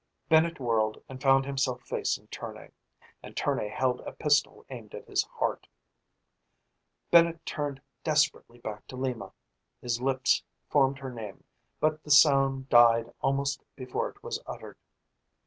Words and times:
Bennett 0.29 0.59
whirled 0.59 1.03
and 1.07 1.21
found 1.21 1.45
himself 1.45 1.83
facing 1.83 2.25
Tournay. 2.29 2.71
And 3.21 3.37
Tournay 3.37 3.69
held 3.69 3.99
a 4.01 4.11
pistol 4.13 4.65
aimed 4.71 4.95
at 4.95 5.05
his 5.07 5.21
heart. 5.25 5.67
Bennett 7.11 7.45
turned 7.45 7.83
desperately 8.03 8.57
back 8.57 8.87
to 8.87 8.95
Lima. 8.95 9.31
His 9.79 10.01
lips 10.01 10.41
formed 10.71 10.97
her 10.97 11.11
name, 11.13 11.43
but 11.79 12.01
the 12.01 12.09
sound 12.09 12.67
died 12.67 13.13
almost 13.21 13.63
before 13.75 14.09
it 14.09 14.23
was 14.23 14.41
uttered. 14.47 14.79